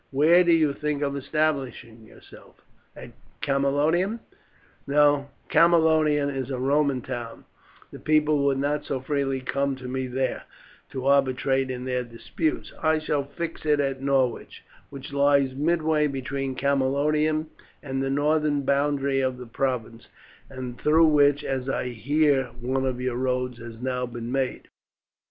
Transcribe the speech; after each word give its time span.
Where 0.09 0.43
do 0.43 0.51
you 0.51 0.73
think 0.73 1.03
of 1.03 1.15
establishing 1.15 2.07
yourself 2.07 2.55
at 2.95 3.11
Camalodunum?" 3.43 4.19
"No. 4.87 5.29
Camalodunum 5.51 6.35
is 6.35 6.49
a 6.49 6.57
Roman 6.57 7.03
town; 7.03 7.45
the 7.91 7.99
people 7.99 8.39
would 8.45 8.57
not 8.57 8.83
so 8.83 8.99
freely 8.99 9.41
come 9.41 9.75
to 9.75 9.87
me 9.87 10.07
there 10.07 10.45
to 10.89 11.05
arbitrate 11.05 11.69
in 11.69 11.85
their 11.85 12.03
disputes. 12.03 12.73
I 12.81 12.97
shall 12.97 13.25
fix 13.25 13.63
it 13.63 13.79
at 13.79 14.01
Norwich, 14.01 14.63
which 14.89 15.13
lies 15.13 15.53
midway 15.53 16.07
between 16.07 16.55
Camalodunum 16.55 17.51
and 17.83 18.01
the 18.01 18.09
northern 18.09 18.63
boundary 18.63 19.21
of 19.21 19.37
the 19.37 19.45
province, 19.45 20.07
and 20.49 20.81
through 20.81 21.09
which, 21.09 21.43
as 21.43 21.69
I 21.69 21.89
hear, 21.89 22.45
one 22.59 22.87
of 22.87 22.99
your 22.99 23.17
roads 23.17 23.59
has 23.59 23.79
now 23.79 24.07
been 24.07 24.31
made." 24.31 24.67